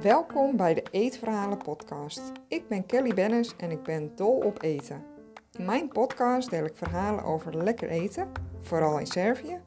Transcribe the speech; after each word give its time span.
Welkom 0.00 0.56
bij 0.56 0.74
de 0.74 0.82
Eetverhalen 0.90 1.58
podcast. 1.58 2.32
Ik 2.48 2.68
ben 2.68 2.86
Kelly 2.86 3.14
Bennis 3.14 3.56
en 3.56 3.70
ik 3.70 3.82
ben 3.82 4.16
dol 4.16 4.36
op 4.36 4.62
eten. 4.62 5.04
In 5.52 5.64
mijn 5.64 5.88
podcast 5.88 6.50
deel 6.50 6.64
ik 6.64 6.76
verhalen 6.76 7.24
over 7.24 7.62
lekker 7.62 7.88
eten, 7.88 8.32
vooral 8.60 8.98
in 8.98 9.06
Servië, 9.06 9.60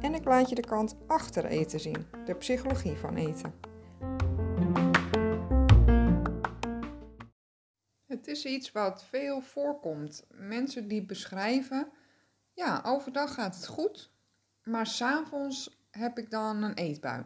en 0.00 0.14
ik 0.14 0.24
laat 0.24 0.48
je 0.48 0.54
de 0.54 0.66
kant 0.66 0.96
achter 1.06 1.44
eten 1.44 1.80
zien, 1.80 2.06
de 2.24 2.34
psychologie 2.34 2.96
van 2.96 3.16
eten. 3.16 3.54
Het 8.06 8.26
is 8.26 8.44
iets 8.44 8.72
wat 8.72 9.04
veel 9.04 9.40
voorkomt. 9.40 10.26
Mensen 10.28 10.88
die 10.88 11.06
beschrijven, 11.06 11.92
ja, 12.52 12.82
overdag 12.84 13.34
gaat 13.34 13.54
het 13.54 13.66
goed, 13.66 14.14
maar 14.66 14.86
s'avonds 14.86 15.78
heb 15.90 16.18
ik 16.18 16.30
dan 16.30 16.62
een 16.62 16.74
eetbui. 16.74 17.24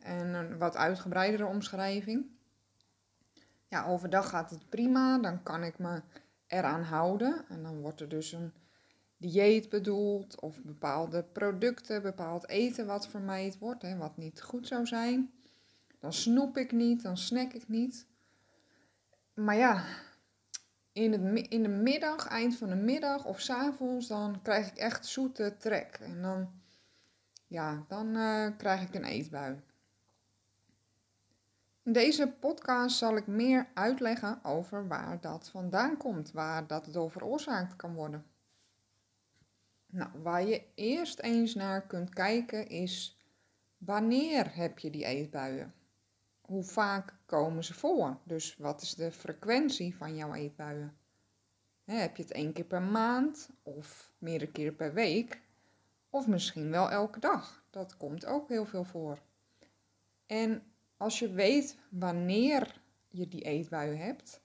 En 0.00 0.34
een 0.34 0.58
wat 0.58 0.76
uitgebreidere 0.76 1.46
omschrijving. 1.46 2.26
Ja, 3.68 3.86
overdag 3.86 4.28
gaat 4.28 4.50
het 4.50 4.68
prima, 4.68 5.18
dan 5.18 5.42
kan 5.42 5.62
ik 5.62 5.78
me 5.78 6.02
eraan 6.46 6.82
houden. 6.82 7.44
En 7.48 7.62
dan 7.62 7.80
wordt 7.80 8.00
er 8.00 8.08
dus 8.08 8.32
een 8.32 8.52
dieet 9.16 9.68
bedoeld 9.68 10.40
of 10.40 10.62
bepaalde 10.62 11.22
producten, 11.22 12.02
bepaald 12.02 12.48
eten 12.48 12.86
wat 12.86 13.08
vermijd 13.08 13.58
wordt, 13.58 13.82
hè, 13.82 13.96
wat 13.96 14.16
niet 14.16 14.42
goed 14.42 14.66
zou 14.66 14.86
zijn. 14.86 15.30
Dan 15.98 16.12
snoep 16.12 16.56
ik 16.56 16.72
niet, 16.72 17.02
dan 17.02 17.16
snack 17.16 17.52
ik 17.52 17.68
niet. 17.68 18.06
Maar 19.34 19.56
ja, 19.56 19.84
in, 20.92 21.12
het, 21.12 21.48
in 21.48 21.62
de 21.62 21.68
middag, 21.68 22.26
eind 22.26 22.56
van 22.56 22.68
de 22.68 22.74
middag 22.74 23.24
of 23.24 23.40
s 23.40 23.50
avonds, 23.50 24.06
dan 24.06 24.42
krijg 24.42 24.70
ik 24.70 24.76
echt 24.76 25.06
zoete 25.06 25.56
trek. 25.58 25.98
En 26.02 26.22
dan, 26.22 26.50
ja, 27.46 27.84
dan 27.88 28.16
uh, 28.16 28.46
krijg 28.56 28.82
ik 28.82 28.94
een 28.94 29.04
eetbui. 29.04 29.60
In 31.82 31.92
deze 31.92 32.28
podcast 32.28 32.96
zal 32.96 33.16
ik 33.16 33.26
meer 33.26 33.68
uitleggen 33.74 34.44
over 34.44 34.88
waar 34.88 35.20
dat 35.20 35.48
vandaan 35.48 35.96
komt, 35.96 36.32
waar 36.32 36.66
dat 36.66 36.88
door 36.92 37.10
veroorzaakt 37.10 37.76
kan 37.76 37.94
worden. 37.94 38.24
Nou, 39.86 40.10
waar 40.22 40.46
je 40.46 40.62
eerst 40.74 41.18
eens 41.18 41.54
naar 41.54 41.86
kunt 41.86 42.14
kijken 42.14 42.68
is 42.68 43.18
wanneer 43.78 44.56
heb 44.56 44.78
je 44.78 44.90
die 44.90 45.04
eetbuien? 45.04 45.74
Hoe 46.50 46.64
vaak 46.64 47.14
komen 47.26 47.64
ze 47.64 47.74
voor? 47.74 48.18
Dus 48.24 48.56
wat 48.56 48.82
is 48.82 48.94
de 48.94 49.12
frequentie 49.12 49.96
van 49.96 50.16
jouw 50.16 50.34
eetbuien? 50.34 50.96
heb 51.84 52.16
je 52.16 52.22
het 52.22 52.32
één 52.32 52.52
keer 52.52 52.64
per 52.64 52.82
maand 52.82 53.50
of 53.62 54.12
meerdere 54.18 54.50
keer 54.50 54.72
per 54.72 54.94
week? 54.94 55.40
Of 56.08 56.26
misschien 56.26 56.70
wel 56.70 56.90
elke 56.90 57.20
dag. 57.20 57.64
Dat 57.70 57.96
komt 57.96 58.26
ook 58.26 58.48
heel 58.48 58.64
veel 58.64 58.84
voor. 58.84 59.18
En 60.26 60.62
als 60.96 61.18
je 61.18 61.32
weet 61.32 61.76
wanneer 61.88 62.80
je 63.08 63.28
die 63.28 63.42
eetbuien 63.42 63.98
hebt, 63.98 64.40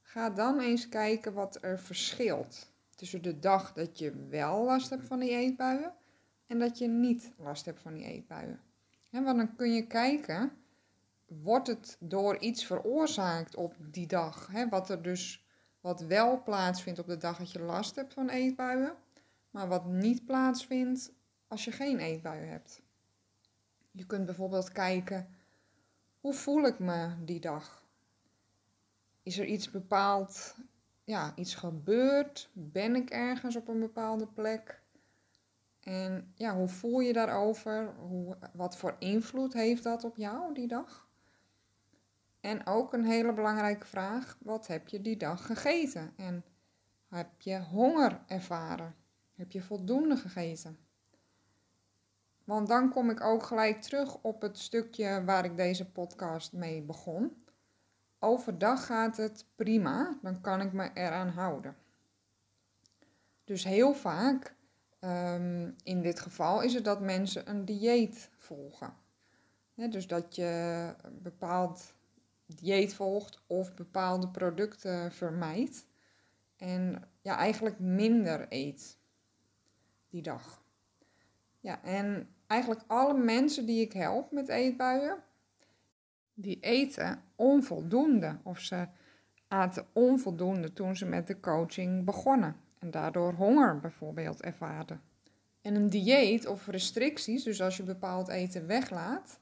ga 0.00 0.30
dan 0.30 0.60
eens 0.60 0.88
kijken 0.88 1.32
wat 1.32 1.58
er 1.62 1.78
verschilt 1.78 2.72
tussen 2.94 3.22
de 3.22 3.38
dag 3.38 3.72
dat 3.72 3.98
je 3.98 4.26
wel 4.28 4.64
last 4.64 4.90
hebt 4.90 5.06
van 5.06 5.18
die 5.18 5.30
eetbuien 5.30 5.94
en 6.46 6.58
dat 6.58 6.78
je 6.78 6.88
niet 6.88 7.32
last 7.36 7.64
hebt 7.64 7.80
van 7.80 7.94
die 7.94 8.04
eetbuien. 8.04 8.60
want 9.10 9.36
dan 9.36 9.56
kun 9.56 9.74
je 9.74 9.86
kijken, 9.86 10.52
wordt 11.42 11.66
het 11.66 11.96
door 12.00 12.38
iets 12.38 12.64
veroorzaakt 12.64 13.54
op 13.54 13.74
die 13.78 14.06
dag? 14.06 14.50
wat 14.70 14.90
er 14.90 15.02
dus 15.02 15.46
wat 15.80 16.00
wel 16.00 16.42
plaatsvindt 16.42 16.98
op 16.98 17.06
de 17.06 17.16
dag 17.16 17.38
dat 17.38 17.52
je 17.52 17.62
last 17.62 17.96
hebt 17.96 18.14
van 18.14 18.28
eetbuien, 18.28 18.94
maar 19.50 19.68
wat 19.68 19.86
niet 19.86 20.24
plaatsvindt 20.24 21.12
als 21.48 21.64
je 21.64 21.72
geen 21.72 21.98
eetbuien 21.98 22.48
hebt. 22.48 22.82
Je 23.90 24.06
kunt 24.06 24.26
bijvoorbeeld 24.26 24.72
kijken 24.72 25.28
hoe 26.22 26.34
voel 26.34 26.64
ik 26.66 26.78
me 26.78 27.24
die 27.24 27.40
dag? 27.40 27.84
Is 29.22 29.38
er 29.38 29.46
iets 29.46 29.70
bepaald, 29.70 30.56
ja, 31.04 31.32
iets 31.36 31.54
gebeurd? 31.54 32.50
Ben 32.52 32.96
ik 32.96 33.10
ergens 33.10 33.56
op 33.56 33.68
een 33.68 33.80
bepaalde 33.80 34.26
plek? 34.26 34.82
En 35.80 36.32
ja, 36.34 36.54
hoe 36.54 36.68
voel 36.68 37.00
je 37.00 37.12
daarover? 37.12 37.94
Hoe, 37.94 38.36
wat 38.52 38.76
voor 38.76 38.96
invloed 38.98 39.52
heeft 39.52 39.82
dat 39.82 40.04
op 40.04 40.16
jou 40.16 40.54
die 40.54 40.68
dag? 40.68 41.08
En 42.42 42.66
ook 42.66 42.92
een 42.92 43.04
hele 43.04 43.32
belangrijke 43.32 43.86
vraag: 43.86 44.36
wat 44.40 44.66
heb 44.66 44.88
je 44.88 45.00
die 45.00 45.16
dag 45.16 45.46
gegeten? 45.46 46.12
En 46.16 46.44
heb 47.08 47.40
je 47.40 47.60
honger 47.60 48.20
ervaren? 48.26 48.94
Heb 49.34 49.52
je 49.52 49.62
voldoende 49.62 50.16
gegeten? 50.16 50.78
Want 52.44 52.68
dan 52.68 52.90
kom 52.90 53.10
ik 53.10 53.20
ook 53.20 53.42
gelijk 53.42 53.80
terug 53.80 54.18
op 54.22 54.42
het 54.42 54.58
stukje 54.58 55.24
waar 55.24 55.44
ik 55.44 55.56
deze 55.56 55.90
podcast 55.90 56.52
mee 56.52 56.82
begon. 56.82 57.44
Overdag 58.18 58.86
gaat 58.86 59.16
het 59.16 59.46
prima, 59.54 60.18
dan 60.22 60.40
kan 60.40 60.60
ik 60.60 60.72
me 60.72 60.90
eraan 60.94 61.28
houden. 61.28 61.76
Dus 63.44 63.64
heel 63.64 63.94
vaak, 63.94 64.54
ehm, 64.98 65.70
in 65.82 66.02
dit 66.02 66.20
geval, 66.20 66.62
is 66.62 66.74
het 66.74 66.84
dat 66.84 67.00
mensen 67.00 67.50
een 67.50 67.64
dieet 67.64 68.30
volgen. 68.36 69.00
dus 69.74 70.06
dat 70.06 70.34
je 70.34 70.94
bepaald 71.10 71.94
dieet 72.54 72.94
volgt 72.94 73.42
of 73.46 73.74
bepaalde 73.74 74.28
producten 74.28 75.12
vermijdt. 75.12 75.86
En 76.56 77.08
ja, 77.20 77.36
eigenlijk 77.36 77.78
minder 77.78 78.46
eet 78.48 78.98
die 80.08 80.22
dag. 80.22 80.62
Ja, 81.60 81.82
en 81.82 82.28
eigenlijk 82.46 82.82
alle 82.86 83.14
mensen 83.14 83.66
die 83.66 83.80
ik 83.80 83.92
help 83.92 84.32
met 84.32 84.48
eetbuien, 84.48 85.22
die 86.34 86.60
eten 86.60 87.22
onvoldoende 87.36 88.38
of 88.42 88.58
ze 88.58 88.86
aten 89.48 89.86
onvoldoende 89.92 90.72
toen 90.72 90.96
ze 90.96 91.06
met 91.06 91.26
de 91.26 91.40
coaching 91.40 92.04
begonnen 92.04 92.56
en 92.78 92.90
daardoor 92.90 93.32
honger 93.32 93.80
bijvoorbeeld 93.80 94.42
ervaarden. 94.42 95.00
En 95.60 95.74
een 95.74 95.90
dieet 95.90 96.46
of 96.46 96.66
restricties, 96.66 97.44
dus 97.44 97.62
als 97.62 97.76
je 97.76 97.82
bepaald 97.82 98.28
eten 98.28 98.66
weglaat, 98.66 99.38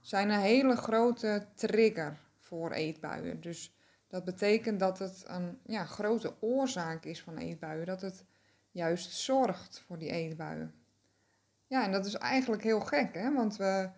zijn 0.00 0.30
een 0.30 0.40
hele 0.40 0.76
grote 0.76 1.46
trigger 1.54 2.18
voor 2.50 2.72
eetbuien. 2.72 3.40
Dus 3.40 3.74
dat 4.08 4.24
betekent 4.24 4.80
dat 4.80 4.98
het 4.98 5.24
een 5.26 5.58
ja, 5.66 5.84
grote 5.84 6.34
oorzaak 6.40 7.04
is 7.04 7.22
van 7.22 7.36
eetbuien, 7.36 7.86
dat 7.86 8.00
het 8.00 8.24
juist 8.70 9.12
zorgt 9.12 9.80
voor 9.86 9.98
die 9.98 10.10
eetbuien. 10.10 10.74
Ja, 11.66 11.84
en 11.84 11.92
dat 11.92 12.06
is 12.06 12.14
eigenlijk 12.14 12.62
heel 12.62 12.80
gek, 12.80 13.14
hè? 13.14 13.32
want 13.32 13.56
we, 13.56 13.90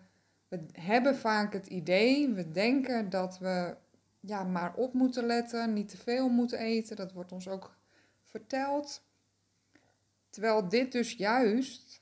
we 0.47 0.59
hebben 0.71 1.15
vaak 1.15 1.53
het 1.53 1.67
idee, 1.67 2.29
we 2.29 2.51
denken 2.51 3.09
dat 3.09 3.39
we 3.39 3.75
ja, 4.25 4.43
maar 4.43 4.73
op 4.75 4.93
moeten 4.93 5.25
letten, 5.25 5.73
niet 5.73 5.89
te 5.89 5.97
veel 5.97 6.29
moeten 6.29 6.59
eten. 6.59 6.95
Dat 6.95 7.11
wordt 7.11 7.31
ons 7.31 7.47
ook 7.47 7.75
verteld. 8.23 9.03
Terwijl 10.29 10.69
dit 10.69 10.91
dus 10.91 11.13
juist 11.13 12.01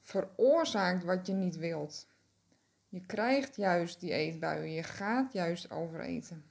veroorzaakt 0.00 1.04
wat 1.04 1.26
je 1.26 1.32
niet 1.32 1.56
wilt. 1.56 2.08
Je 2.90 3.06
krijgt 3.06 3.56
juist 3.56 4.00
die 4.00 4.12
eetbuien, 4.12 4.72
je 4.72 4.82
gaat 4.82 5.32
juist 5.32 5.70
overeten. 5.70 6.44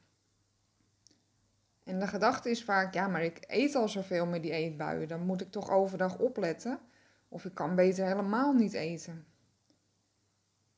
En 1.83 1.99
de 1.99 2.07
gedachte 2.07 2.49
is 2.49 2.63
vaak, 2.63 2.93
ja, 2.93 3.07
maar 3.07 3.23
ik 3.23 3.43
eet 3.47 3.75
al 3.75 3.89
zoveel 3.89 4.25
met 4.25 4.41
die 4.41 4.51
eetbuien, 4.51 5.07
dan 5.07 5.25
moet 5.25 5.41
ik 5.41 5.51
toch 5.51 5.69
overdag 5.69 6.17
opletten. 6.17 6.79
Of 7.27 7.45
ik 7.45 7.53
kan 7.53 7.75
beter 7.75 8.05
helemaal 8.05 8.53
niet 8.53 8.73
eten. 8.73 9.25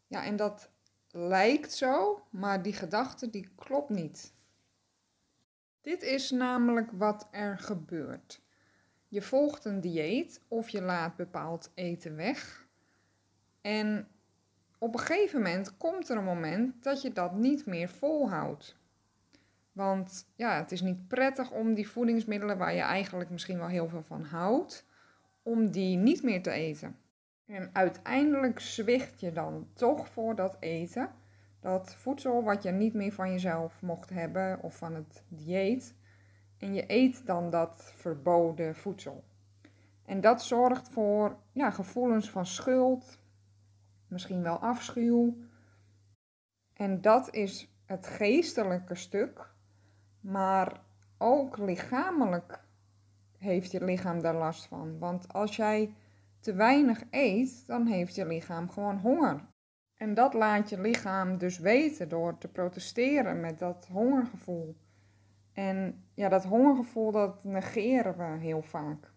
Ja, 0.08 0.26
en 0.26 0.36
dat 0.36 0.70
lijkt 1.12 1.74
zo, 1.74 2.24
maar 2.30 2.62
die 2.62 2.74
gedachte 2.74 3.30
die 3.30 3.50
klopt 3.56 3.90
niet. 3.90 4.34
Dit 5.82 6.02
is 6.02 6.32
namelijk 6.32 6.92
wat 6.92 7.28
er 7.32 7.58
gebeurt. 7.58 8.42
Je 9.08 9.22
volgt 9.22 9.66
een 9.66 9.82
dieet 9.82 10.42
of 10.48 10.70
je 10.70 10.82
laat 10.82 11.16
bepaald 11.16 11.72
eten 11.74 12.16
weg. 12.16 12.68
En 13.62 14.08
op 14.84 14.94
een 14.94 15.00
gegeven 15.00 15.42
moment 15.42 15.78
komt 15.78 16.10
er 16.10 16.18
een 16.18 16.24
moment 16.24 16.84
dat 16.84 17.02
je 17.02 17.12
dat 17.12 17.34
niet 17.34 17.66
meer 17.66 17.90
volhoudt. 17.90 18.76
Want 19.72 20.28
ja, 20.36 20.58
het 20.58 20.72
is 20.72 20.82
niet 20.82 21.08
prettig 21.08 21.52
om 21.52 21.74
die 21.74 21.90
voedingsmiddelen 21.90 22.58
waar 22.58 22.74
je 22.74 22.82
eigenlijk 22.82 23.30
misschien 23.30 23.58
wel 23.58 23.68
heel 23.68 23.88
veel 23.88 24.02
van 24.02 24.24
houdt, 24.24 24.86
om 25.44 25.72
die 25.72 25.98
niet 25.98 26.24
meer 26.24 26.42
te 26.42 26.52
eten. 26.52 26.96
En 27.46 27.70
uiteindelijk 27.74 28.60
zwicht 28.60 29.20
je 29.20 29.32
dan 29.32 29.68
toch 29.74 30.08
voor 30.10 30.36
dat 30.36 30.58
eten, 30.60 31.10
dat 31.60 31.96
voedsel 31.96 32.44
wat 32.44 32.64
je 32.64 32.72
niet 32.72 32.94
meer 32.94 33.12
van 33.12 33.32
jezelf 33.32 33.82
mocht 33.82 34.10
hebben 34.10 34.62
of 34.62 34.76
van 34.76 34.96
het 34.96 35.24
dieet. 35.28 35.96
En 36.58 36.74
je 36.74 36.84
eet 36.88 37.26
dan 37.26 37.50
dat 37.50 37.92
verboden 37.96 38.76
voedsel. 38.76 39.24
En 40.06 40.22
dat 40.22 40.44
zorgt 40.44 40.90
voor 40.90 41.38
ja, 41.52 41.72
gevoelens 41.72 42.30
van 42.30 42.46
schuld, 42.46 43.21
misschien 44.12 44.42
wel 44.42 44.60
afschuw. 44.60 45.38
En 46.74 47.02
dat 47.02 47.34
is 47.34 47.76
het 47.86 48.08
geestelijke 48.08 48.96
stuk, 48.96 49.54
maar 50.20 50.82
ook 51.18 51.58
lichamelijk 51.58 52.64
heeft 53.38 53.72
je 53.72 53.84
lichaam 53.84 54.22
daar 54.22 54.36
last 54.36 54.66
van. 54.66 55.00
Want 55.00 55.34
als 55.34 55.56
jij 55.56 55.96
te 56.40 56.54
weinig 56.54 57.04
eet, 57.10 57.68
dan 57.68 57.86
heeft 57.86 58.16
je 58.16 58.26
lichaam 58.26 58.70
gewoon 58.70 58.98
honger. 58.98 59.50
En 59.96 60.14
dat 60.14 60.34
laat 60.34 60.70
je 60.70 60.82
lichaam 60.82 61.38
dus 61.38 61.60
weten 61.60 62.10
door 62.10 62.38
te 62.38 62.48
protesteren 62.48 63.40
met 63.40 63.60
dat 63.60 63.88
hongergevoel. 63.92 64.76
En 65.54 66.06
ja, 66.14 66.30
dat 66.30 66.44
hongergevoel 66.44 67.12
dat 67.12 67.44
negeren 67.44 68.18
we 68.18 68.40
heel 68.40 68.62
vaak. 68.62 69.11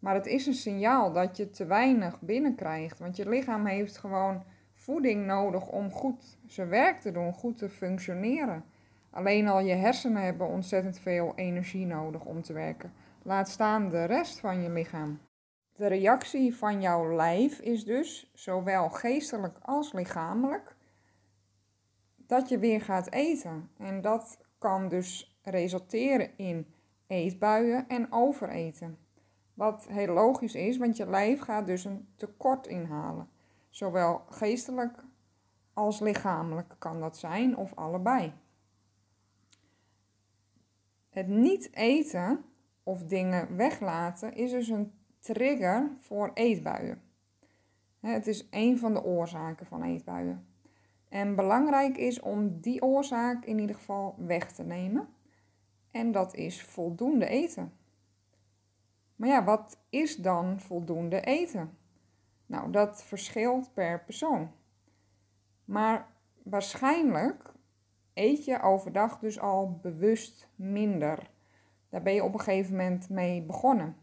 Maar 0.00 0.14
het 0.14 0.26
is 0.26 0.46
een 0.46 0.54
signaal 0.54 1.12
dat 1.12 1.36
je 1.36 1.50
te 1.50 1.66
weinig 1.66 2.20
binnenkrijgt. 2.20 2.98
Want 2.98 3.16
je 3.16 3.28
lichaam 3.28 3.66
heeft 3.66 3.98
gewoon 3.98 4.42
voeding 4.72 5.26
nodig 5.26 5.68
om 5.68 5.90
goed 5.90 6.38
zijn 6.46 6.68
werk 6.68 7.00
te 7.00 7.12
doen, 7.12 7.32
goed 7.32 7.58
te 7.58 7.68
functioneren. 7.68 8.64
Alleen 9.10 9.48
al 9.48 9.60
je 9.60 9.74
hersenen 9.74 10.22
hebben 10.22 10.46
ontzettend 10.46 10.98
veel 10.98 11.32
energie 11.36 11.86
nodig 11.86 12.24
om 12.24 12.42
te 12.42 12.52
werken. 12.52 12.92
Laat 13.22 13.48
staan 13.48 13.88
de 13.88 14.04
rest 14.04 14.40
van 14.40 14.62
je 14.62 14.70
lichaam. 14.70 15.20
De 15.76 15.86
reactie 15.86 16.54
van 16.54 16.80
jouw 16.80 17.14
lijf 17.14 17.58
is 17.58 17.84
dus, 17.84 18.30
zowel 18.34 18.88
geestelijk 18.88 19.58
als 19.62 19.92
lichamelijk, 19.92 20.76
dat 22.16 22.48
je 22.48 22.58
weer 22.58 22.80
gaat 22.80 23.12
eten. 23.12 23.70
En 23.78 24.00
dat 24.00 24.38
kan 24.58 24.88
dus 24.88 25.38
resulteren 25.42 26.30
in 26.36 26.66
eetbuien 27.06 27.88
en 27.88 28.12
overeten. 28.12 28.98
Wat 29.60 29.86
heel 29.88 30.12
logisch 30.14 30.54
is, 30.54 30.76
want 30.76 30.96
je 30.96 31.06
lijf 31.06 31.40
gaat 31.40 31.66
dus 31.66 31.84
een 31.84 32.08
tekort 32.16 32.66
inhalen. 32.66 33.28
Zowel 33.68 34.22
geestelijk 34.28 35.04
als 35.72 36.00
lichamelijk 36.00 36.74
kan 36.78 37.00
dat 37.00 37.18
zijn, 37.18 37.56
of 37.56 37.74
allebei. 37.74 38.32
Het 41.08 41.28
niet 41.28 41.74
eten 41.74 42.44
of 42.82 43.02
dingen 43.02 43.56
weglaten 43.56 44.34
is 44.34 44.50
dus 44.50 44.68
een 44.68 44.92
trigger 45.18 45.90
voor 45.98 46.30
eetbuien. 46.34 47.02
Het 48.00 48.26
is 48.26 48.46
een 48.50 48.78
van 48.78 48.94
de 48.94 49.04
oorzaken 49.04 49.66
van 49.66 49.82
eetbuien. 49.82 50.46
En 51.08 51.34
belangrijk 51.34 51.96
is 51.96 52.20
om 52.20 52.60
die 52.60 52.82
oorzaak 52.82 53.44
in 53.44 53.58
ieder 53.58 53.76
geval 53.76 54.14
weg 54.18 54.52
te 54.52 54.62
nemen. 54.62 55.08
En 55.90 56.12
dat 56.12 56.34
is 56.34 56.62
voldoende 56.62 57.26
eten. 57.26 57.79
Maar 59.20 59.28
ja, 59.28 59.44
wat 59.44 59.78
is 59.88 60.16
dan 60.16 60.60
voldoende 60.60 61.20
eten? 61.20 61.78
Nou, 62.46 62.70
dat 62.70 63.02
verschilt 63.02 63.74
per 63.74 64.00
persoon. 64.04 64.50
Maar 65.64 66.06
waarschijnlijk 66.42 67.52
eet 68.14 68.44
je 68.44 68.60
overdag 68.60 69.18
dus 69.18 69.40
al 69.40 69.78
bewust 69.82 70.48
minder. 70.54 71.30
Daar 71.88 72.02
ben 72.02 72.14
je 72.14 72.24
op 72.24 72.32
een 72.32 72.40
gegeven 72.40 72.76
moment 72.76 73.08
mee 73.08 73.42
begonnen. 73.42 73.96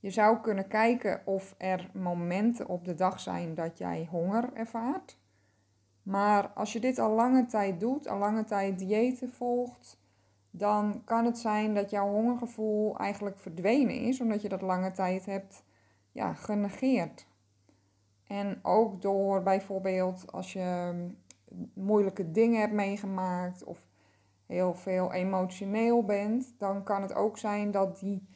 Je 0.00 0.10
zou 0.10 0.40
kunnen 0.40 0.68
kijken 0.68 1.26
of 1.26 1.54
er 1.58 1.90
momenten 1.92 2.68
op 2.68 2.84
de 2.84 2.94
dag 2.94 3.20
zijn 3.20 3.54
dat 3.54 3.78
jij 3.78 4.08
honger 4.10 4.52
ervaart. 4.54 5.18
Maar 6.02 6.48
als 6.48 6.72
je 6.72 6.80
dit 6.80 6.98
al 6.98 7.14
lange 7.14 7.46
tijd 7.46 7.80
doet, 7.80 8.08
al 8.08 8.18
lange 8.18 8.44
tijd 8.44 8.78
diëten 8.78 9.30
volgt, 9.32 9.98
dan 10.56 11.02
kan 11.04 11.24
het 11.24 11.38
zijn 11.38 11.74
dat 11.74 11.90
jouw 11.90 12.08
hongergevoel 12.08 12.98
eigenlijk 12.98 13.38
verdwenen 13.38 14.00
is, 14.00 14.20
omdat 14.20 14.42
je 14.42 14.48
dat 14.48 14.62
lange 14.62 14.90
tijd 14.90 15.26
hebt 15.26 15.64
ja, 16.12 16.34
genegeerd. 16.34 17.26
En 18.26 18.58
ook 18.62 19.02
door 19.02 19.42
bijvoorbeeld 19.42 20.32
als 20.32 20.52
je 20.52 20.92
moeilijke 21.74 22.30
dingen 22.30 22.60
hebt 22.60 22.72
meegemaakt 22.72 23.64
of 23.64 23.86
heel 24.46 24.74
veel 24.74 25.12
emotioneel 25.12 26.04
bent, 26.04 26.54
dan 26.58 26.82
kan 26.82 27.02
het 27.02 27.14
ook 27.14 27.38
zijn 27.38 27.70
dat 27.70 27.98
die, 27.98 28.26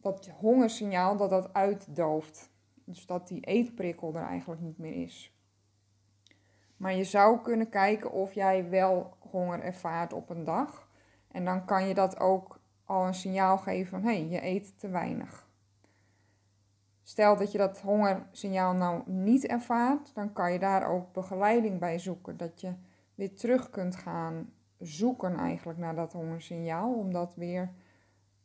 dat 0.00 0.30
hongersignaal 0.38 1.16
dat 1.16 1.30
dat 1.30 1.52
uitdooft. 1.52 2.52
Dus 2.84 3.06
dat 3.06 3.28
die 3.28 3.40
eetprikkel 3.40 4.14
er 4.14 4.26
eigenlijk 4.26 4.60
niet 4.60 4.78
meer 4.78 5.02
is. 5.02 5.38
Maar 6.76 6.94
je 6.94 7.04
zou 7.04 7.40
kunnen 7.40 7.68
kijken 7.68 8.12
of 8.12 8.32
jij 8.32 8.68
wel 8.68 9.16
honger 9.18 9.60
ervaart 9.60 10.12
op 10.12 10.30
een 10.30 10.44
dag. 10.44 10.88
En 11.34 11.44
dan 11.44 11.64
kan 11.64 11.88
je 11.88 11.94
dat 11.94 12.20
ook 12.20 12.60
al 12.84 13.06
een 13.06 13.14
signaal 13.14 13.58
geven 13.58 13.90
van 13.90 14.02
hé, 14.10 14.18
hey, 14.18 14.28
je 14.28 14.44
eet 14.44 14.78
te 14.78 14.88
weinig. 14.88 15.48
Stel 17.02 17.36
dat 17.36 17.52
je 17.52 17.58
dat 17.58 17.80
hongersignaal 17.80 18.74
nou 18.74 19.02
niet 19.10 19.46
ervaart, 19.46 20.14
dan 20.14 20.32
kan 20.32 20.52
je 20.52 20.58
daar 20.58 20.88
ook 20.88 21.12
begeleiding 21.12 21.80
bij 21.80 21.98
zoeken. 21.98 22.36
Dat 22.36 22.60
je 22.60 22.72
weer 23.14 23.34
terug 23.34 23.70
kunt 23.70 23.96
gaan 23.96 24.52
zoeken 24.78 25.36
eigenlijk 25.36 25.78
naar 25.78 25.94
dat 25.94 26.12
hongersignaal, 26.12 26.94
om 26.94 27.12
dat 27.12 27.34
weer 27.34 27.72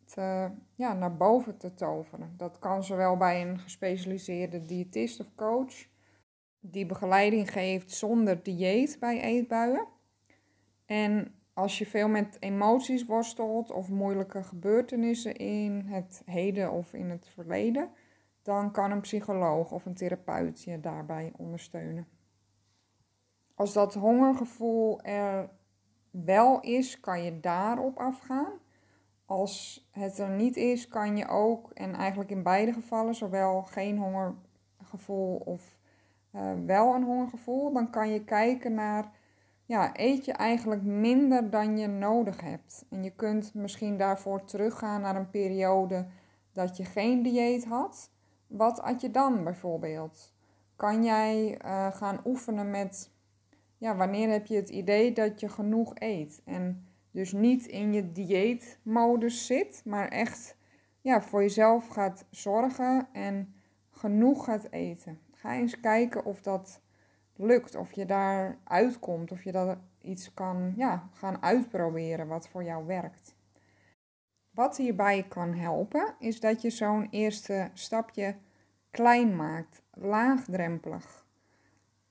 te, 0.06 0.50
ja, 0.75 0.94
naar 0.94 1.18
boven 1.18 1.57
te 1.57 1.74
toveren. 1.74 2.33
Dat 2.38 2.59
kan 2.59 2.83
zowel 2.83 3.18
bij 3.18 3.42
een 3.42 3.59
gespecialiseerde 3.59 4.65
diëtist 4.65 5.19
of 5.19 5.35
coach, 5.35 5.88
die 6.59 6.85
begeleiding 6.85 7.51
geeft 7.51 7.92
zonder 7.92 8.44
dieet 8.44 8.97
bij 9.00 9.21
eetbuien. 9.21 9.88
En 10.85 11.38
als 11.59 11.77
je 11.77 11.85
veel 11.85 12.07
met 12.07 12.38
emoties 12.39 13.06
worstelt 13.06 13.71
of 13.71 13.89
moeilijke 13.89 14.44
gebeurtenissen 14.44 15.35
in 15.35 15.85
het 15.85 16.21
heden 16.25 16.71
of 16.71 16.94
in 16.94 17.09
het 17.09 17.27
verleden, 17.27 17.89
dan 18.41 18.71
kan 18.71 18.91
een 18.91 19.01
psycholoog 19.01 19.71
of 19.71 19.85
een 19.85 19.94
therapeut 19.94 20.63
je 20.63 20.79
daarbij 20.79 21.33
ondersteunen. 21.38 22.07
Als 23.56 23.73
dat 23.73 23.94
hongergevoel 23.94 25.01
er 25.01 25.50
wel 26.11 26.59
is, 26.59 27.00
kan 27.00 27.23
je 27.23 27.39
daarop 27.39 27.97
afgaan. 27.97 28.51
Als 29.25 29.88
het 29.91 30.19
er 30.19 30.29
niet 30.29 30.56
is, 30.56 30.88
kan 30.88 31.17
je 31.17 31.27
ook, 31.27 31.71
en 31.73 31.94
eigenlijk 31.94 32.29
in 32.29 32.44
beide 32.44 32.73
gevallen, 32.73 33.15
zowel 33.15 33.61
geen 33.61 33.97
hongergevoel 33.97 35.35
of 35.35 35.77
uh, 36.35 36.51
wel 36.65 36.94
een 36.95 37.03
hongergevoel, 37.03 37.73
dan 37.73 37.89
kan 37.89 38.09
je 38.09 38.23
kijken 38.23 38.73
naar, 38.73 39.11
ja, 39.69 39.89
eet 39.94 40.25
je 40.25 40.31
eigenlijk 40.31 40.83
minder 40.83 41.50
dan 41.50 41.77
je 41.77 41.88
nodig 41.88 42.42
hebt. 42.42 42.86
En 42.89 43.04
je 43.04 43.16
kunt 43.16 43.54
misschien 43.54 43.98
daarvoor 43.98 44.45
teruggaan 44.45 45.01
naar 45.01 45.16
een 45.16 45.30
periode 45.30 46.07
dat 46.51 46.77
je 46.77 46.86
geen 46.86 47.24
dieet 47.24 47.66
had. 47.66 48.12
Wat 48.48 48.80
had 48.80 49.01
je 49.01 49.12
dan 49.12 49.44
bijvoorbeeld? 49.44 50.33
Kan 50.75 51.04
jij 51.04 51.62
uh, 51.66 51.92
gaan 51.92 52.21
oefenen 52.25 52.69
met, 52.69 53.12
ja, 53.77 53.95
wanneer 53.95 54.30
heb 54.30 54.45
je 54.45 54.56
het 54.56 54.69
idee 54.69 55.12
dat 55.13 55.39
je 55.39 55.50
genoeg 55.50 55.92
eet? 55.95 56.42
En 56.45 56.88
dus 57.12 57.31
niet 57.31 57.66
in 57.66 57.94
je 57.94 58.12
dieetmodus 58.12 59.45
zit, 59.45 59.81
maar 59.86 60.07
echt 60.07 60.56
ja, 61.01 61.21
voor 61.21 61.42
jezelf 61.42 61.88
gaat 61.88 62.25
zorgen 62.30 63.07
en 63.12 63.54
genoeg 63.89 64.45
gaat 64.45 64.71
eten. 64.71 65.19
Ga 65.31 65.54
eens 65.54 65.80
kijken 65.80 66.26
of 66.26 66.42
dat 66.42 66.81
lukt, 67.40 67.76
of 67.76 67.92
je 67.92 68.06
daar 68.06 68.58
uitkomt, 68.64 69.31
of 69.31 69.44
je 69.44 69.52
dat 69.52 69.78
iets 70.02 70.34
kan 70.34 70.74
ja, 70.76 71.10
gaan 71.14 71.42
uitproberen 71.42 72.28
wat 72.28 72.48
voor 72.48 72.64
jou 72.64 72.86
werkt. 72.86 73.36
Wat 74.52 74.78
hierbij 74.78 75.26
kan 75.28 75.54
helpen, 75.54 76.16
is 76.19 76.40
dat 76.40 76.62
je 76.62 76.69
zo'n 76.69 77.08
eerste 77.10 77.69
stapje 77.74 78.36
klein 78.92 79.36
maakt, 79.36 79.81
laagdrempelig. 79.94 81.26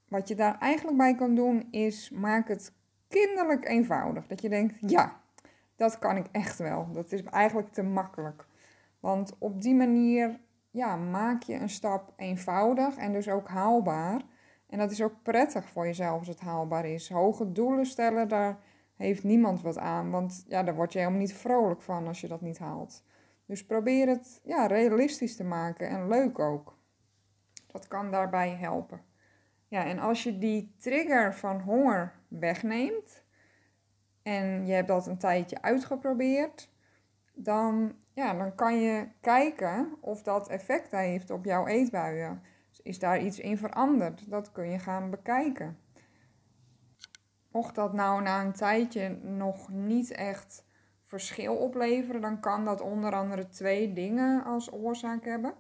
Wat 0.09 0.29
je 0.29 0.35
daar 0.35 0.59
eigenlijk 0.59 0.97
bij 0.97 1.15
kan 1.15 1.35
doen, 1.35 1.69
is 1.71 2.11
maak 2.11 2.49
het 2.49 2.73
kinderlijk 3.09 3.69
eenvoudig. 3.69 4.27
Dat 4.27 4.43
je 4.43 4.49
denkt, 4.49 4.91
ja, 4.91 5.21
dat 5.77 5.99
kan 5.99 6.17
ik 6.17 6.27
echt 6.33 6.59
wel. 6.59 6.89
Dat 6.93 7.13
is 7.13 7.23
eigenlijk 7.23 7.73
te 7.73 7.83
makkelijk. 7.83 8.47
Want 9.01 9.37
op 9.39 9.63
die 9.63 9.75
manier 9.75 10.41
ja, 10.71 10.97
maak 10.97 11.43
je 11.43 11.55
een 11.55 11.71
stap 11.71 12.13
eenvoudig 12.17 12.97
en 12.97 13.13
dus 13.13 13.29
ook 13.29 13.49
haalbaar. 13.49 14.23
En 14.69 14.79
dat 14.79 14.91
is 14.91 15.03
ook 15.03 15.23
prettig 15.23 15.69
voor 15.69 15.87
jezelf 15.87 16.19
als 16.19 16.29
het 16.29 16.41
haalbaar 16.41 16.87
is. 16.87 17.09
Hoge 17.11 17.53
doelen 17.53 17.87
stellen, 17.87 18.29
daar 18.29 18.59
heeft 18.97 19.25
niemand 19.25 19.63
wat 19.63 19.79
aan. 19.79 20.11
Want 20.11 20.45
ja, 20.49 20.63
daar 20.63 20.75
word 20.75 20.93
je 20.93 20.99
helemaal 20.99 21.21
niet 21.21 21.35
vrolijk 21.35 21.83
van 21.83 22.07
als 22.07 22.21
je 22.21 22.29
dat 22.29 22.41
niet 22.41 22.59
haalt. 22.59 23.05
Dus 23.47 23.67
probeer 23.67 24.09
het 24.09 24.41
ja, 24.45 24.67
realistisch 24.67 25.37
te 25.37 25.45
maken 25.45 25.89
en 25.89 26.09
leuk 26.09 26.39
ook. 26.39 26.77
Dat 27.67 27.89
kan 27.89 28.11
daarbij 28.11 28.51
helpen. 28.51 29.01
Ja, 29.69 29.85
en 29.85 29.99
als 29.99 30.23
je 30.23 30.39
die 30.39 30.75
trigger 30.79 31.35
van 31.35 31.61
honger 31.61 32.13
wegneemt 32.29 33.25
en 34.23 34.67
je 34.67 34.73
hebt 34.73 34.89
dat 34.89 35.07
een 35.07 35.19
tijdje 35.19 35.63
uitgeprobeerd, 35.63 36.71
dan, 37.33 37.95
ja, 38.13 38.35
dan 38.35 38.55
kan 38.55 38.81
je 38.81 39.09
kijken 39.21 39.95
of 40.01 40.23
dat 40.23 40.49
effect 40.49 40.91
heeft 40.91 41.31
op 41.31 41.45
jouw 41.45 41.67
eetbuien. 41.67 42.43
Is 42.89 42.99
daar 42.99 43.21
iets 43.21 43.39
in 43.39 43.59
veranderd? 43.59 44.31
Dat 44.31 44.53
kun 44.53 44.71
je 44.71 44.79
gaan 44.79 45.11
bekijken. 45.11 45.79
Mocht 47.51 47.75
dat 47.75 47.93
nou 47.93 48.23
na 48.23 48.45
een 48.45 48.53
tijdje 48.53 49.09
nog 49.23 49.69
niet 49.69 50.11
echt 50.11 50.65
verschil 51.03 51.57
opleveren, 51.57 52.21
dan 52.21 52.41
kan 52.41 52.65
dat 52.65 52.81
onder 52.81 53.13
andere 53.13 53.49
twee 53.49 53.93
dingen 53.93 54.45
als 54.45 54.73
oorzaak 54.73 55.25
hebben. 55.25 55.55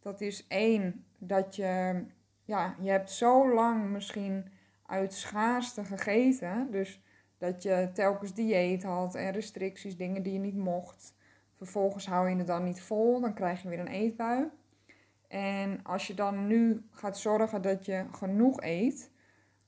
Dat 0.00 0.20
is 0.20 0.46
één, 0.46 1.04
dat 1.18 1.56
je, 1.56 2.04
ja, 2.44 2.76
je 2.80 2.90
hebt 2.90 3.10
zo 3.10 3.54
lang 3.54 3.90
misschien 3.90 4.52
uit 4.86 5.14
schaarste 5.14 5.84
gegeten. 5.84 6.70
Dus 6.70 7.02
dat 7.38 7.62
je 7.62 7.90
telkens 7.94 8.34
dieet 8.34 8.82
had 8.82 9.14
en 9.14 9.32
restricties, 9.32 9.96
dingen 9.96 10.22
die 10.22 10.32
je 10.32 10.38
niet 10.38 10.56
mocht. 10.56 11.14
Vervolgens 11.56 12.06
hou 12.06 12.28
je 12.28 12.36
het 12.36 12.46
dan 12.46 12.64
niet 12.64 12.82
vol, 12.82 13.20
dan 13.20 13.34
krijg 13.34 13.62
je 13.62 13.68
weer 13.68 13.80
een 13.80 13.86
eetbui. 13.86 14.50
En 15.32 15.80
als 15.82 16.06
je 16.06 16.14
dan 16.14 16.46
nu 16.46 16.86
gaat 16.90 17.18
zorgen 17.18 17.62
dat 17.62 17.84
je 17.84 18.04
genoeg 18.12 18.62
eet, 18.62 19.10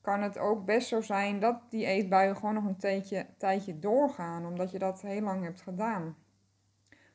kan 0.01 0.21
het 0.21 0.37
ook 0.37 0.65
best 0.65 0.87
zo 0.87 1.01
zijn 1.01 1.39
dat 1.39 1.61
die 1.69 1.85
eetbuien 1.85 2.35
gewoon 2.35 2.53
nog 2.53 2.65
een 2.65 2.77
tijdje, 2.77 3.25
tijdje 3.37 3.79
doorgaan, 3.79 4.45
omdat 4.45 4.71
je 4.71 4.79
dat 4.79 5.01
heel 5.01 5.21
lang 5.21 5.43
hebt 5.43 5.61
gedaan. 5.61 6.15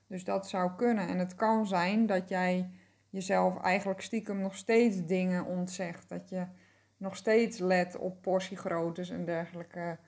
Dus 0.07 0.25
dat 0.25 0.49
zou 0.49 0.71
kunnen. 0.77 1.09
En 1.09 1.19
het 1.19 1.35
kan 1.35 1.67
zijn 1.67 2.07
dat 2.07 2.29
jij 2.29 2.71
jezelf 3.09 3.61
eigenlijk 3.61 4.01
stiekem 4.01 4.41
nog 4.41 4.57
steeds 4.57 5.07
dingen 5.07 5.45
ontzegt. 5.45 6.09
Dat 6.09 6.29
je 6.29 6.47
nog 6.97 7.17
steeds 7.17 7.59
let 7.59 7.97
op 7.97 8.23
portiegroottes 8.23 9.11
en 9.11 9.25
dergelijke. 9.25 9.99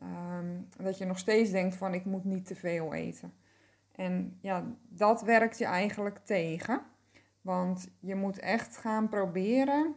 Ehm, 0.00 0.60
dat 0.82 0.98
je 0.98 1.04
nog 1.04 1.18
steeds 1.18 1.50
denkt 1.50 1.76
van 1.76 1.94
ik 1.94 2.04
moet 2.04 2.24
niet 2.24 2.46
te 2.46 2.54
veel 2.54 2.94
eten. 2.94 3.32
En 3.92 4.38
ja, 4.40 4.64
dat 4.88 5.22
werkt 5.22 5.58
je 5.58 5.64
eigenlijk 5.64 6.18
tegen. 6.24 6.94
Want 7.46 7.88
je 8.00 8.14
moet 8.14 8.38
echt 8.38 8.76
gaan 8.76 9.08
proberen. 9.08 9.94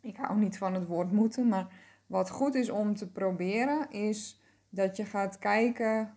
Ik 0.00 0.16
hou 0.16 0.38
niet 0.38 0.58
van 0.58 0.74
het 0.74 0.86
woord 0.86 1.12
moeten, 1.12 1.48
maar 1.48 1.66
wat 2.06 2.30
goed 2.30 2.54
is 2.54 2.70
om 2.70 2.94
te 2.94 3.10
proberen 3.10 3.90
is 3.90 4.42
dat 4.68 4.96
je 4.96 5.04
gaat 5.04 5.38
kijken: 5.38 6.14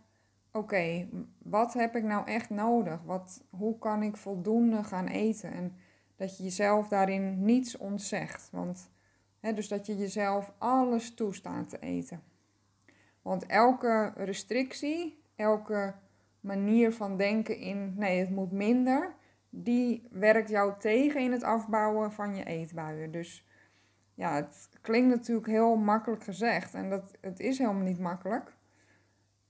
oké, 0.51 1.10
wat 1.38 1.74
heb 1.74 1.95
ik 1.95 2.03
nou 2.03 2.27
echt 2.27 2.50
nodig? 2.50 3.01
Wat, 3.03 3.43
hoe 3.50 3.77
kan 3.77 4.03
ik 4.03 4.17
voldoende 4.17 4.84
gaan 4.84 5.07
eten? 5.07 5.51
En 5.51 5.75
dat 6.15 6.38
je 6.38 6.43
jezelf 6.43 6.88
daarin 6.88 7.45
niets 7.45 7.77
ontzegt. 7.77 8.50
Want, 8.51 8.91
hè, 9.39 9.53
dus 9.53 9.67
dat 9.67 9.86
je 9.86 9.98
jezelf 9.98 10.53
alles 10.57 11.13
toestaat 11.13 11.69
te 11.69 11.79
eten. 11.79 12.24
Want 13.22 13.45
elke 13.45 14.13
restrictie, 14.15 15.24
elke 15.36 15.93
manier 16.39 16.93
van 16.93 17.17
denken 17.17 17.57
in 17.57 17.93
nee, 17.98 18.19
het 18.19 18.29
moet 18.29 18.51
minder, 18.51 19.15
die 19.63 20.07
werkt 20.12 20.50
jou 20.50 20.74
tegen 20.79 21.21
in 21.21 21.31
het 21.31 21.43
afbouwen 21.43 22.12
van 22.12 22.35
je 22.35 22.43
eetbuien. 22.43 23.12
Dus 23.12 23.45
ja, 24.13 24.35
het 24.35 24.69
klinkt 24.81 25.15
natuurlijk 25.15 25.47
heel 25.47 25.75
makkelijk 25.75 26.24
gezegd 26.24 26.74
en 26.74 26.89
dat, 26.89 27.17
het 27.21 27.39
is 27.39 27.57
helemaal 27.57 27.83
niet 27.83 28.00
makkelijk. 28.00 28.53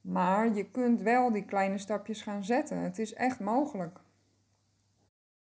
Maar 0.01 0.53
je 0.53 0.69
kunt 0.71 1.01
wel 1.01 1.31
die 1.31 1.45
kleine 1.45 1.77
stapjes 1.77 2.21
gaan 2.21 2.43
zetten. 2.43 2.77
Het 2.77 2.99
is 2.99 3.13
echt 3.13 3.39
mogelijk. 3.39 3.99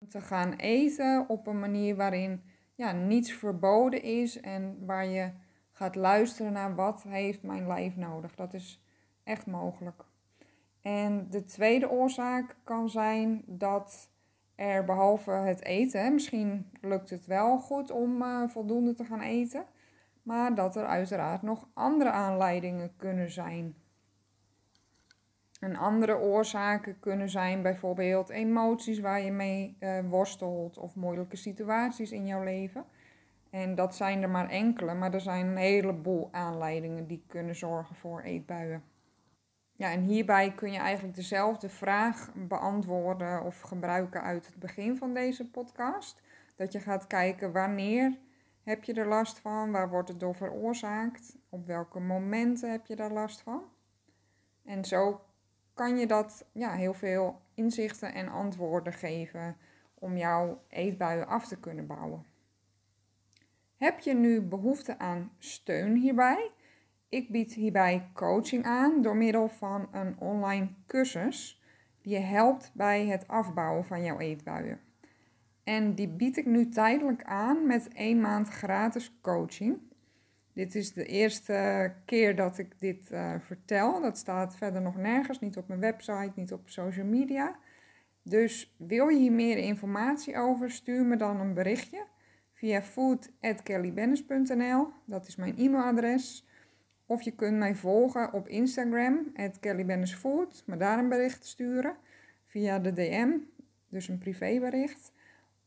Te 0.09 0.21
gaan 0.21 0.53
eten 0.53 1.29
op 1.29 1.47
een 1.47 1.61
manier 1.61 1.97
waarin 1.97 2.43
ja, 2.75 2.93
niets 2.93 3.33
verboden 3.33 4.03
is 4.03 4.41
en 4.41 4.87
waar 4.87 5.07
je 5.07 5.31
gaat 5.73 5.95
luisteren 5.95 6.53
naar 6.53 6.75
wat 6.75 7.03
heeft 7.03 7.43
mijn 7.43 7.67
lijf 7.67 7.97
nodig. 7.97 8.35
Dat 8.35 8.55
is 8.55 8.85
echt 9.25 9.47
mogelijk. 9.47 10.05
En 10.81 11.27
de 11.31 11.45
tweede 11.45 11.91
oorzaak 11.91 12.57
kan 12.65 12.89
zijn 12.89 13.43
dat 13.47 14.11
er 14.55 14.85
behalve 14.85 15.31
het 15.31 15.65
eten, 15.65 16.13
misschien 16.13 16.71
lukt 16.81 17.11
het 17.11 17.27
wel 17.27 17.59
goed 17.59 17.91
om 17.91 18.23
uh, 18.23 18.49
voldoende 18.49 18.95
te 18.95 19.05
gaan 19.05 19.21
eten, 19.21 19.65
maar 20.23 20.55
dat 20.55 20.77
er 20.77 20.87
uiteraard 20.87 21.43
nog 21.43 21.69
andere 21.73 22.11
aanleidingen 22.11 22.97
kunnen 22.97 23.31
zijn. 23.31 23.75
En 25.61 25.77
andere 25.77 26.19
oorzaken 26.19 27.01
kunnen 27.01 27.29
zijn 27.29 27.63
bijvoorbeeld 27.63 28.29
emoties 28.29 29.01
waar 29.01 29.21
je 29.21 29.33
mee 29.33 29.77
uh, 29.81 29.99
worstelt 30.09 30.79
of 30.79 30.95
moeilijke 30.95 31.37
situaties 31.37 32.13
in 32.13 32.27
jouw 32.27 32.43
leven. 32.43 32.85
En 33.51 33.75
dat 33.75 33.95
zijn 33.95 34.23
er 34.23 34.31
maar 34.31 34.49
enkele, 34.49 34.95
maar 34.95 35.15
er 35.15 35.21
zijn 35.21 35.47
een 35.47 35.57
heleboel 35.57 36.29
aanleidingen 36.33 37.07
die 37.07 37.25
kunnen 37.27 37.55
zorgen 37.55 37.97
voor 37.97 38.21
eetbuien. 38.21 38.83
Ja, 39.77 39.91
en 39.91 40.01
hierbij 40.01 40.55
kun 40.55 40.73
je 40.73 40.79
eigenlijk 40.79 41.17
dezelfde 41.17 41.69
vraag 41.69 42.31
beantwoorden 42.35 43.43
of 43.43 43.61
gebruiken 43.61 44.23
uit 44.23 44.47
het 44.47 44.59
begin 44.59 44.97
van 44.97 45.15
deze 45.15 45.51
podcast. 45.51 46.23
Dat 46.57 46.73
je 46.73 46.81
gaat 46.81 47.07
kijken 47.07 47.53
wanneer 47.53 48.19
heb 48.63 48.85
je 48.85 48.95
er 48.95 49.07
last 49.07 49.39
van, 49.39 49.71
waar 49.71 49.89
wordt 49.89 50.09
het 50.09 50.21
door 50.21 50.35
veroorzaakt, 50.35 51.37
op 51.49 51.67
welke 51.67 52.01
momenten 52.01 52.71
heb 52.71 52.87
je 52.87 52.97
daar 52.97 53.13
last 53.13 53.41
van. 53.41 53.63
En 54.65 54.85
zo 54.85 55.21
kan 55.75 55.99
je 55.99 56.07
dat 56.07 56.47
ja, 56.53 56.73
heel 56.73 56.95
veel 56.95 57.41
inzichten 57.55 58.15
en 58.15 58.29
antwoorden 58.29 58.93
geven 58.93 59.57
om 59.95 60.17
jouw 60.17 60.63
eetbuien 60.69 61.27
af 61.27 61.47
te 61.47 61.61
kunnen 61.61 61.87
bouwen. 61.87 62.25
Heb 63.77 64.01
je 64.01 64.15
nu 64.15 64.41
behoefte 64.41 64.99
aan 64.99 65.33
steun 65.39 65.97
hierbij? 65.97 66.51
Ik 67.15 67.31
bied 67.31 67.53
hierbij 67.53 68.11
coaching 68.13 68.65
aan 68.65 69.03
door 69.03 69.17
middel 69.17 69.49
van 69.49 69.89
een 69.93 70.19
online 70.19 70.69
cursus 70.87 71.63
die 72.03 72.13
je 72.13 72.21
helpt 72.21 72.71
bij 72.75 73.07
het 73.07 73.29
afbouwen 73.29 73.85
van 73.85 74.03
jouw 74.03 74.19
eetbuien. 74.19 74.81
En 75.65 75.95
die 75.95 76.09
bied 76.09 76.37
ik 76.37 76.47
nu 76.47 76.69
tijdelijk 76.69 77.25
aan 77.25 77.67
met 77.67 77.89
één 77.89 78.21
maand 78.21 78.49
gratis 78.49 79.19
coaching. 79.21 79.79
Dit 80.53 80.75
is 80.75 80.93
de 80.93 81.05
eerste 81.05 81.93
keer 82.05 82.37
dat 82.37 82.59
ik 82.59 82.81
dit 82.81 83.11
uh, 83.13 83.35
vertel. 83.39 84.01
Dat 84.01 84.19
staat 84.19 84.57
verder 84.57 84.83
nog 84.83 84.97
nergens, 84.97 85.41
niet 85.41 85.57
op 85.57 85.69
mijn 85.69 85.81
website, 85.81 86.33
niet 86.35 86.53
op 86.53 86.69
social 86.69 87.07
media. 87.07 87.57
Dus 88.23 88.75
wil 88.79 89.09
je 89.09 89.19
hier 89.19 89.33
meer 89.33 89.59
informatie 89.59 90.37
over, 90.37 90.71
stuur 90.71 91.05
me 91.05 91.17
dan 91.17 91.41
een 91.41 91.55
berichtje 91.55 92.05
via 92.53 92.83
food.kellybennis.nl. 92.83 94.89
Dat 95.05 95.27
is 95.27 95.37
mijn 95.37 95.59
e-mailadres. 95.59 96.45
Of 97.15 97.23
je 97.23 97.35
kunt 97.35 97.59
mij 97.59 97.75
volgen 97.75 98.33
op 98.33 98.49
Instagram, 98.49 99.33
kellybennisfood, 99.61 100.63
maar 100.67 100.79
daar 100.79 100.99
een 100.99 101.09
bericht 101.09 101.47
sturen 101.47 101.97
via 102.47 102.79
de 102.79 102.93
DM, 102.93 103.31
dus 103.89 104.09
een 104.09 104.19
privébericht. 104.19 105.13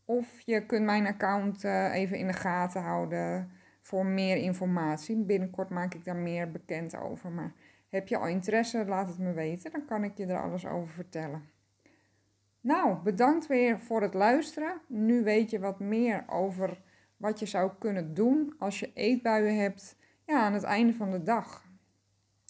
Of 0.06 0.40
je 0.40 0.66
kunt 0.66 0.86
mijn 0.86 1.08
account 1.08 1.64
uh, 1.64 1.94
even 1.94 2.18
in 2.18 2.28
de 2.28 2.34
gaten 2.34 2.82
houden 2.82 3.52
voor 3.82 4.06
meer 4.06 4.38
informatie. 4.38 5.16
Binnenkort 5.16 5.70
maak 5.70 5.94
ik 5.94 6.06
daar 6.06 6.16
meer 6.16 6.52
bekend 6.52 6.98
over. 6.98 7.32
Maar 7.32 7.54
heb 7.90 8.08
je 8.08 8.18
al 8.18 8.28
interesse, 8.28 8.86
laat 8.86 9.08
het 9.08 9.20
me 9.20 9.34
weten. 9.34 9.72
Dan 9.72 9.86
kan 9.86 10.04
ik 10.04 10.18
je 10.18 10.26
er 10.26 10.42
alles 10.42 10.66
over 10.66 10.94
vertellen. 10.94 11.50
Nou, 12.62 12.98
bedankt 13.04 13.48
weer 13.48 13.80
voor 13.80 14.02
het 14.02 14.14
luisteren. 14.14 14.82
Nu 14.88 15.24
weet 15.24 15.50
je 15.50 15.60
wat 15.60 15.80
meer 15.80 16.24
over 16.30 16.82
wat 17.18 17.40
je 17.40 17.46
zou 17.46 17.72
kunnen 17.80 18.14
doen 18.14 18.56
als 18.58 18.80
je 18.80 18.92
eetbuien 18.94 19.58
hebt 19.58 19.96
ja, 20.28 20.42
aan 20.42 20.54
het 20.54 20.64
einde 20.64 20.94
van 20.94 21.12
de 21.12 21.24
dag. 21.24 21.66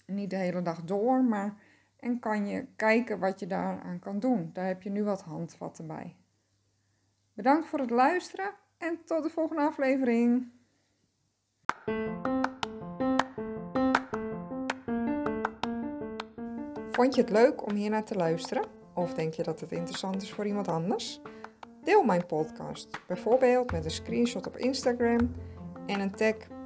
Niet 0.05 0.29
de 0.29 0.35
hele 0.35 0.61
dag 0.61 0.83
door, 0.83 1.23
maar 1.23 1.55
en 1.99 2.19
kan 2.19 2.47
je 2.47 2.65
kijken 2.75 3.19
wat 3.19 3.39
je 3.39 3.47
daaraan 3.47 3.99
kan 3.99 4.19
doen. 4.19 4.49
Daar 4.53 4.65
heb 4.65 4.81
je 4.81 4.89
nu 4.89 5.03
wat 5.03 5.21
handvatten 5.21 5.87
bij. 5.87 6.15
Bedankt 7.33 7.67
voor 7.67 7.79
het 7.79 7.89
luisteren 7.89 8.53
en 8.77 8.99
tot 9.05 9.23
de 9.23 9.29
volgende 9.29 9.61
aflevering. 9.61 10.51
Vond 16.91 17.15
je 17.15 17.21
het 17.21 17.29
leuk 17.29 17.65
om 17.65 17.75
hier 17.75 17.89
naar 17.89 18.03
te 18.03 18.15
luisteren? 18.15 18.65
Of 18.93 19.13
denk 19.13 19.33
je 19.33 19.43
dat 19.43 19.59
het 19.59 19.71
interessant 19.71 20.21
is 20.21 20.31
voor 20.31 20.45
iemand 20.45 20.67
anders? 20.67 21.21
Deel 21.83 22.03
mijn 22.03 22.25
podcast, 22.25 22.99
bijvoorbeeld 23.07 23.71
met 23.71 23.85
een 23.85 23.91
screenshot 23.91 24.47
op 24.47 24.57
Instagram 24.57 25.35
en 25.85 25.99
een 25.99 26.11
tag 26.11 26.35